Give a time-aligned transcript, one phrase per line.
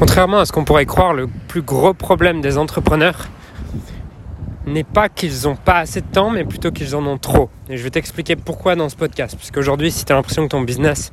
[0.00, 3.28] Contrairement à ce qu'on pourrait croire, le plus gros problème des entrepreneurs
[4.66, 7.50] n'est pas qu'ils n'ont pas assez de temps, mais plutôt qu'ils en ont trop.
[7.68, 9.36] Et je vais t'expliquer pourquoi dans ce podcast.
[9.36, 11.12] Parce qu'aujourd'hui, si tu as l'impression que ton business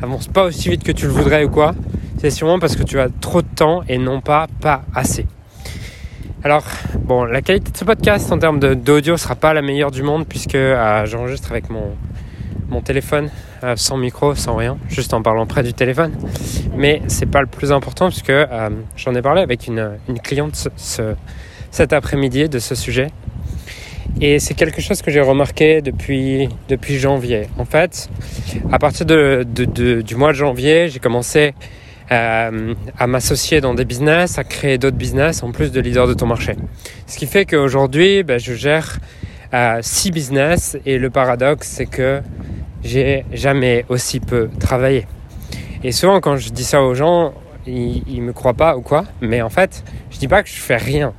[0.00, 1.74] avance pas aussi vite que tu le voudrais ou quoi,
[2.18, 5.26] c'est sûrement parce que tu as trop de temps et non pas pas assez.
[6.44, 6.64] Alors,
[7.00, 10.24] bon, la qualité de ce podcast en termes d'audio sera pas la meilleure du monde
[10.28, 11.96] puisque euh, j'enregistre avec mon,
[12.68, 13.28] mon téléphone
[13.62, 16.12] euh, sans micro, sans rien, juste en parlant près du téléphone.
[16.76, 20.68] Mais c'est pas le plus important puisque euh, j'en ai parlé avec une, cliente
[21.70, 23.08] cet après-midi de ce sujet.
[24.20, 27.48] Et c'est quelque chose que j'ai remarqué depuis, depuis janvier.
[27.58, 28.08] En fait,
[28.72, 31.52] à partir de, du mois de janvier, j'ai commencé
[32.10, 36.14] euh, à m'associer dans des business, à créer d'autres business en plus de leader de
[36.14, 36.56] ton marché.
[37.06, 38.98] Ce qui fait qu'aujourd'hui, ben, je gère
[39.82, 42.22] six business et le paradoxe, c'est que
[42.82, 45.06] j'ai jamais aussi peu travaillé.
[45.82, 47.32] Et souvent, quand je dis ça aux gens,
[47.66, 49.04] ils, ils me croient pas ou quoi.
[49.20, 51.14] Mais en fait, je dis pas que je fais rien.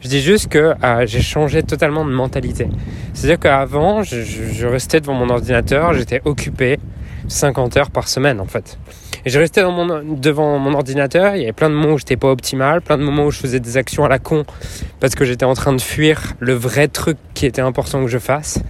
[0.00, 2.68] Je dis juste que euh, j'ai changé totalement de mentalité.
[3.12, 6.78] C'est-à-dire qu'avant, je, je, restais devant mon ordinateur, j'étais occupé
[7.28, 8.78] 50 heures par semaine en fait.
[9.26, 12.28] Et je restais devant mon ordinateur, il y avait plein de moments où j'étais pas
[12.28, 14.44] optimal, plein de moments où je faisais des actions à la con
[15.00, 18.18] parce que j'étais en train de fuir le vrai truc qui était important que je
[18.18, 18.60] fasse.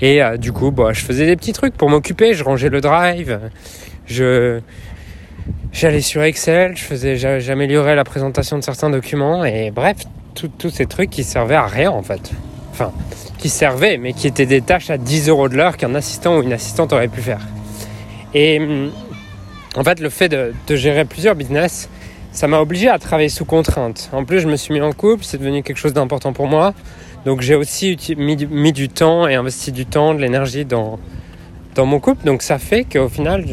[0.00, 2.80] Et euh, du coup, bah, je faisais des petits trucs pour m'occuper, je rangeais le
[2.80, 3.40] drive,
[4.06, 4.60] je
[5.72, 9.96] j'allais sur Excel, je faisais j'améliorais la présentation de certains documents et bref,
[10.34, 12.30] tous ces trucs qui servaient à rien en fait.
[12.70, 12.92] Enfin,
[13.38, 16.42] qui servaient, mais qui étaient des tâches à 10 euros de l'heure qu'un assistant ou
[16.42, 17.40] une assistante aurait pu faire.
[18.32, 18.92] Et hum,
[19.76, 21.88] en fait, le fait de, gérer plusieurs business,
[22.32, 24.10] ça m'a obligé à travailler sous contrainte.
[24.12, 26.74] En plus, je me suis mis en couple, c'est devenu quelque chose d'important pour moi.
[27.24, 30.98] Donc j'ai aussi mis, du temps et investi du temps, de l'énergie dans,
[31.74, 32.24] dans mon couple.
[32.24, 33.44] Donc ça fait qu'au final,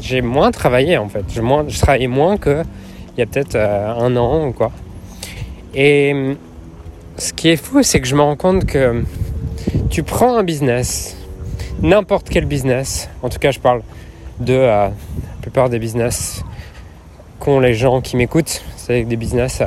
[0.00, 1.24] j'ai moins travaillé en fait.
[1.34, 2.62] Je, moins, travaillais moins qu'il
[3.18, 4.70] y a peut-être euh, un an ou quoi.
[5.74, 6.36] Et
[7.16, 9.02] ce qui est fou, c'est que je me rends compte que
[9.90, 11.16] tu prends un business,
[11.82, 13.82] n'importe quel business, en tout cas je parle
[14.40, 14.92] de la
[15.40, 16.42] plupart des business
[17.38, 19.66] qu'ont les gens qui m'écoutent, c'est des business euh,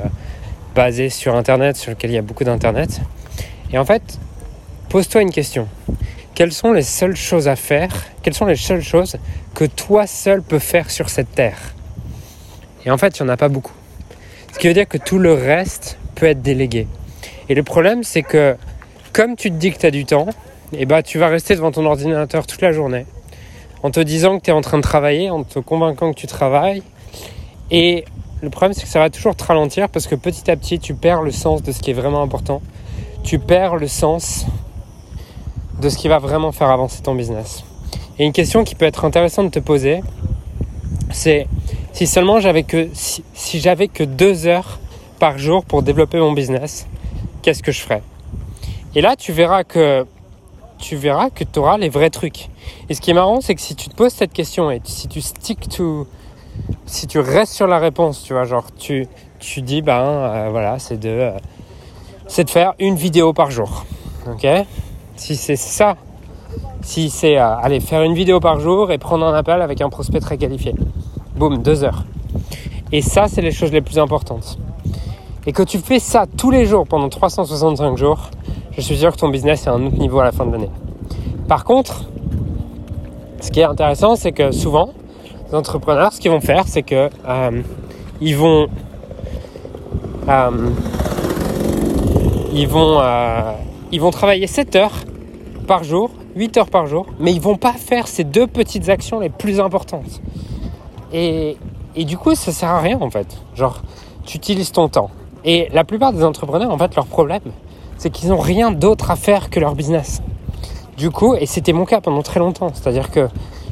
[0.75, 3.01] basés sur Internet, sur lesquels il y a beaucoup d'Internet.
[3.71, 4.19] Et en fait,
[4.89, 5.67] pose-toi une question.
[6.33, 7.89] Quelles sont les seules choses à faire?
[8.21, 9.17] Quelles sont les seules choses
[9.55, 11.57] que toi seul peux faire sur cette terre?
[12.85, 13.73] Et en fait, il n'y en a pas beaucoup.
[14.53, 16.87] Ce qui veut dire que tout le reste peut être délégué.
[17.49, 18.55] Et le problème, c'est que
[19.13, 20.27] comme tu te dis que tu as du temps,
[20.73, 23.05] eh ben, tu vas rester devant ton ordinateur toute la journée
[23.83, 26.27] en te disant que tu es en train de travailler, en te convainquant que tu
[26.27, 26.83] travailles.
[27.71, 28.05] Et
[28.41, 30.93] le problème, c'est que ça va toujours te ralentir parce que petit à petit, tu
[30.93, 32.61] perds le sens de ce qui est vraiment important.
[33.23, 34.45] Tu perds le sens
[35.81, 37.63] de ce qui va vraiment faire avancer ton business.
[38.19, 40.01] Et une question qui peut être intéressante de te poser,
[41.11, 41.47] c'est
[41.93, 44.79] si seulement j'avais que si, si j'avais que deux heures
[45.19, 46.87] par jour pour développer mon business,
[47.41, 48.01] qu'est-ce que je ferais?
[48.95, 50.05] Et là, tu verras que
[50.77, 52.49] tu verras que tu auras les vrais trucs.
[52.89, 55.07] Et ce qui est marrant, c'est que si tu te poses cette question et si
[55.07, 55.67] tu stick.
[56.87, 59.07] Si tu restes sur la réponse, tu vois, genre tu,
[59.39, 61.31] tu dis, ben euh, voilà, c'est de, euh,
[62.27, 63.85] c'est de faire une vidéo par jour.
[64.27, 64.47] Ok?
[65.15, 65.97] Si c'est ça,
[66.81, 69.89] si c'est euh, aller faire une vidéo par jour et prendre un appel avec un
[69.89, 70.73] prospect très qualifié.
[71.35, 72.05] Boum, deux heures.
[72.91, 74.57] Et ça, c'est les choses les plus importantes.
[75.45, 78.29] Et que tu fais ça tous les jours pendant 365 jours,
[78.77, 80.51] je suis sûr que ton business est à un autre niveau à la fin de
[80.51, 80.69] l'année.
[81.47, 82.03] Par contre,
[83.41, 84.89] ce qui est intéressant, c'est que souvent,
[85.47, 87.61] les entrepreneurs, ce qu'ils vont faire, c'est que euh,
[88.21, 88.67] euh,
[92.69, 93.53] euh,
[93.99, 94.93] vont travailler 7 heures
[95.67, 99.19] par jour, 8 heures par jour, mais ils vont pas faire ces deux petites actions
[99.19, 100.21] les plus importantes.
[101.13, 101.57] Et,
[101.95, 103.41] et du coup, ça sert à rien en fait.
[103.55, 103.81] Genre,
[104.23, 105.09] tu utilises ton temps.
[105.45, 107.41] Et la plupart des entrepreneurs, en fait, leur problème,
[107.97, 110.21] c'est qu'ils n'ont rien d'autre à faire que leur business.
[110.97, 113.27] Du coup, et c'était mon cas pendant très longtemps, c'est-à-dire que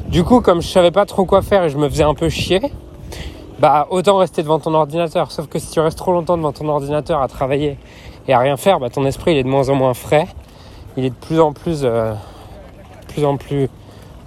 [0.08, 2.28] du coup, comme je savais pas trop quoi faire et je me faisais un peu
[2.28, 2.60] chier,
[3.58, 5.32] bah autant rester devant ton ordinateur.
[5.32, 7.78] Sauf que si tu restes trop longtemps devant ton ordinateur à travailler
[8.28, 10.28] et à rien faire, bah ton esprit il est de moins en moins frais,
[10.96, 12.12] il est de plus en plus, euh,
[13.08, 13.68] plus en plus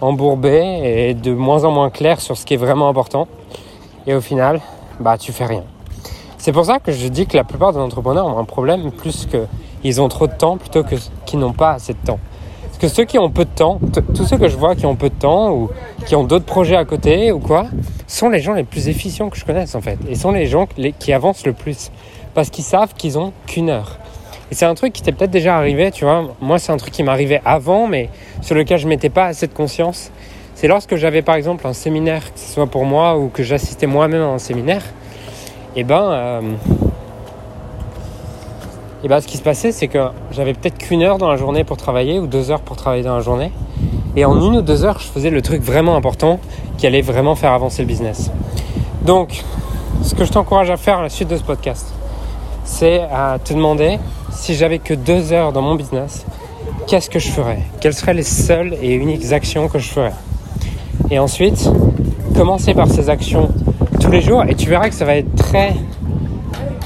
[0.02, 3.28] embourbé et de moins en moins clair sur ce qui est vraiment important.
[4.08, 4.60] Et au final,
[5.00, 5.64] bah tu fais rien.
[6.38, 9.26] C'est pour ça que je dis que la plupart des entrepreneurs ont un problème plus
[9.26, 9.46] que
[9.84, 10.96] ils ont trop de temps plutôt que
[11.26, 12.20] qu'ils n'ont pas assez de temps.
[12.64, 13.80] Parce que ceux qui ont peu de temps,
[14.16, 15.70] tous ceux que je vois qui ont peu de temps ou
[16.06, 17.66] qui ont d'autres projets à côté ou quoi,
[18.08, 19.98] sont les gens les plus efficients que je connaisse en fait.
[20.08, 20.68] Et sont les gens
[21.00, 21.92] qui avancent le plus.
[22.34, 23.98] Parce qu'ils savent qu'ils ont qu'une heure.
[24.52, 26.24] Et c'est un truc qui t'est peut-être déjà arrivé, tu vois.
[26.42, 28.10] Moi, c'est un truc qui m'arrivait avant, mais
[28.42, 30.12] sur lequel je mettais pas assez de conscience.
[30.56, 33.88] c'est lorsque j'avais par exemple un séminaire, que ce soit pour moi ou que j'assistais
[33.88, 34.84] moi-même à un séminaire,
[35.76, 36.42] et eh ben, euh,
[39.04, 41.64] et ben ce qui se passait, c'est que j'avais peut-être qu'une heure dans la journée
[41.64, 43.52] pour travailler ou deux heures pour travailler dans la journée.
[44.16, 46.40] Et en une ou deux heures, je faisais le truc vraiment important
[46.78, 48.30] qui allait vraiment faire avancer le business.
[49.04, 49.44] Donc,
[50.02, 51.94] ce que je t'encourage à faire à la suite de ce podcast,
[52.66, 54.00] c'est à te demander
[54.32, 56.26] si j'avais que deux heures dans mon business,
[56.88, 57.60] qu'est-ce que je ferais?
[57.80, 60.14] Quelles seraient les seules et uniques actions que je ferais?
[61.10, 61.70] Et ensuite,
[62.36, 63.50] commencer par ces actions
[64.02, 65.74] tous les jours et tu verras que ça va être très,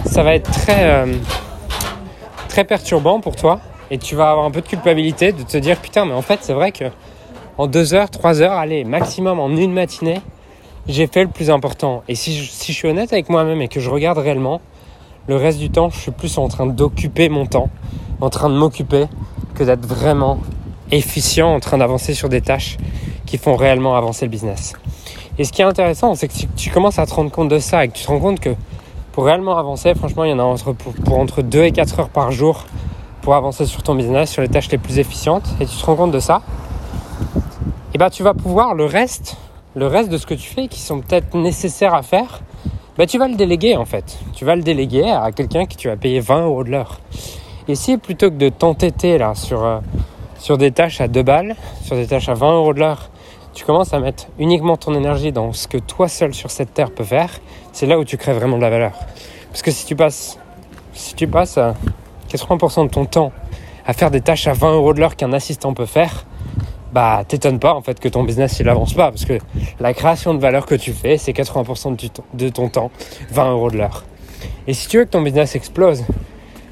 [0.06, 1.06] ça va être très, euh,
[2.54, 3.60] très perturbant pour toi
[3.90, 6.38] et tu vas avoir un peu de culpabilité de te dire putain mais en fait
[6.44, 6.84] c'est vrai que
[7.58, 10.22] en deux heures, trois heures, allez maximum en une matinée,
[10.88, 12.04] j'ai fait le plus important.
[12.08, 14.62] Et si je, si je suis honnête avec moi-même et que je regarde réellement,
[15.28, 17.70] le reste du temps je suis plus en train d'occuper mon temps,
[18.22, 19.08] en train de m'occuper
[19.56, 20.38] que d'être vraiment
[20.92, 22.78] efficient en train d'avancer sur des tâches
[23.26, 24.74] qui font réellement avancer le business.
[25.40, 27.84] Et ce qui est intéressant, c'est que tu commences à te rendre compte de ça
[27.84, 28.52] et que tu te rends compte que
[29.14, 32.10] pour réellement avancer, franchement, il y en a entre, pour, entre 2 et 4 heures
[32.10, 32.66] par jour
[33.22, 35.96] pour avancer sur ton business, sur les tâches les plus efficientes, et tu te rends
[35.96, 36.42] compte de ça,
[37.94, 39.38] et bah tu vas pouvoir le reste,
[39.76, 42.42] le reste de ce que tu fais, qui sont peut-être nécessaires à faire,
[42.98, 44.18] bah tu vas le déléguer en fait.
[44.34, 47.00] Tu vas le déléguer à quelqu'un qui tu vas payer 20 euros de l'heure.
[47.68, 49.80] Et si plutôt que de t'entêter là sur, euh,
[50.40, 53.10] sur des tâches à 2 balles, sur des tâches à 20 euros de l'heure,
[53.54, 56.92] tu commences à mettre uniquement ton énergie dans ce que toi seul sur cette terre
[56.92, 57.30] peux faire,
[57.72, 58.94] c'est là où tu crées vraiment de la valeur.
[59.50, 60.40] Parce que si tu passes,
[60.94, 61.60] si tu passes
[62.32, 63.32] 80% de ton temps
[63.86, 66.26] à faire des tâches à 20 euros de l'heure qu'un assistant peut faire,
[66.92, 69.40] bah t'étonnes pas en fait que ton business il avance pas parce que
[69.80, 71.98] la création de valeur que tu fais c'est 80%
[72.34, 72.92] de ton temps,
[73.32, 74.04] 20 euros de l'heure.
[74.68, 76.04] Et si tu veux que ton business explose,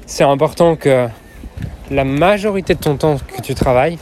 [0.06, 1.08] c'est important que
[1.90, 3.98] la majorité de ton temps que tu travailles,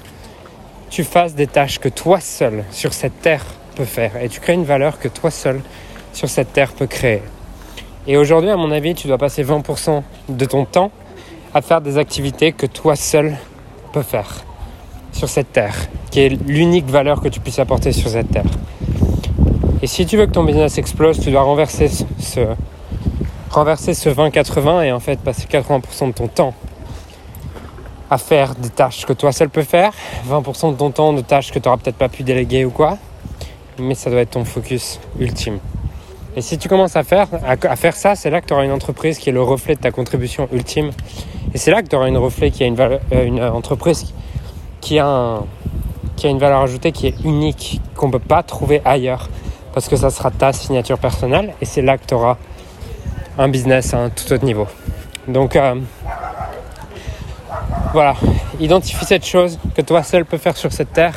[0.90, 3.44] tu fasses des tâches que toi seul sur cette terre
[3.76, 5.60] peux faire et tu crées une valeur que toi seul
[6.12, 7.22] sur cette terre peut créer.
[8.06, 10.90] Et aujourd'hui, à mon avis, tu dois passer 20% de ton temps
[11.54, 13.36] à faire des activités que toi seul
[13.92, 14.44] peux faire
[15.12, 15.74] sur cette terre,
[16.10, 18.50] qui est l'unique valeur que tu puisses apporter sur cette terre.
[19.82, 22.40] Et si tu veux que ton business explose, tu dois renverser ce,
[23.50, 26.54] renverser ce 20-80 et en fait passer 80% de ton temps
[28.10, 29.92] à faire des tâches que toi seul peux faire,
[30.28, 32.98] 20% de ton temps de tâches que tu n'auras peut-être pas pu déléguer ou quoi,
[33.78, 35.58] mais ça doit être ton focus ultime.
[36.36, 38.72] Et si tu commences à faire, à, faire ça, c'est là que tu auras une
[38.72, 40.90] entreprise qui est le reflet de ta contribution ultime.
[41.54, 44.12] Et c'est là que tu auras une reflet qui a une, valeur, euh, une entreprise
[44.80, 45.40] qui a,
[46.16, 49.28] qui a une valeur ajoutée qui est unique, qu'on ne peut pas trouver ailleurs.
[49.74, 52.36] Parce que ça sera ta signature personnelle et c'est là que tu auras
[53.36, 54.66] un business à un tout autre niveau.
[55.26, 55.74] Donc, euh,
[57.92, 58.14] voilà,
[58.60, 61.14] identifie cette chose que toi seul peux faire sur cette terre.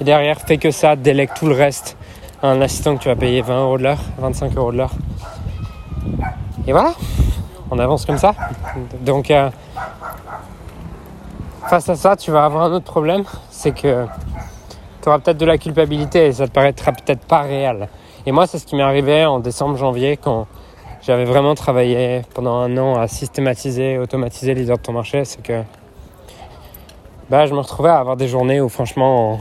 [0.00, 1.96] Et derrière, fais que ça, délègue tout le reste
[2.42, 4.92] à un assistant que tu vas payer 20 euros de l'heure, 25 euros de l'heure.
[6.66, 6.94] Et voilà,
[7.70, 8.34] on avance comme ça.
[9.00, 9.50] Donc, euh,
[11.68, 14.06] face à ça, tu vas avoir un autre problème, c'est que
[15.02, 17.88] tu auras peut-être de la culpabilité et ça te paraîtra peut-être pas réel.
[18.24, 20.46] Et moi, c'est ce qui m'est arrivé en décembre, janvier, quand
[21.02, 25.62] j'avais vraiment travaillé pendant un an à systématiser, automatiser ordres de ton marché, c'est que
[27.30, 29.38] bah, je me retrouvais à avoir des journées où franchement, en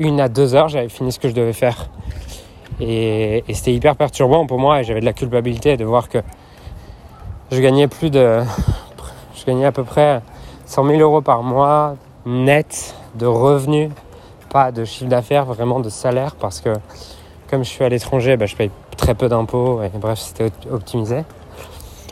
[0.00, 1.88] une à deux heures, j'avais fini ce que je devais faire.
[2.80, 6.18] Et, c'était hyper perturbant pour moi et j'avais de la culpabilité de voir que
[7.52, 8.40] je gagnais plus de...
[9.36, 10.20] Je gagnais à peu près
[10.66, 13.90] 100 000 euros par mois net de revenus,
[14.48, 16.70] pas de chiffre d'affaires, vraiment de salaire parce que
[17.50, 21.24] comme je suis à l'étranger, bah, je paye très peu d'impôts et bref, c'était optimisé.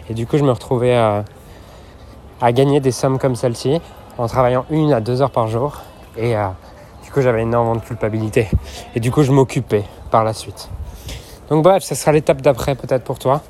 [0.09, 3.81] Et du coup, je me retrouvais à gagner des sommes comme celle-ci
[4.19, 5.81] en travaillant une à deux heures par jour.
[6.16, 6.49] Et euh,
[7.04, 8.49] du coup, j'avais énormément de culpabilité.
[8.95, 10.69] Et du coup, je m'occupais par la suite.
[11.49, 13.42] Donc bref, ça sera l'étape d'après peut-être pour toi.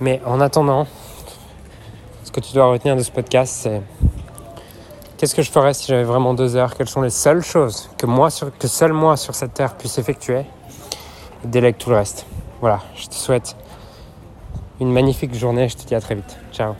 [0.00, 0.86] Mais en attendant,
[2.24, 3.82] ce que tu dois retenir de ce podcast, c'est
[5.16, 6.74] qu'est-ce que je ferais si j'avais vraiment deux heures?
[6.76, 10.44] Quelles sont les seules choses que, moi que seul moi sur cette terre puisse effectuer?
[11.44, 12.26] Délègue tout le reste.
[12.60, 13.56] Voilà, je te souhaite
[14.80, 15.68] une magnifique journée.
[15.68, 16.36] Je te dis à très vite.
[16.52, 16.74] Ciao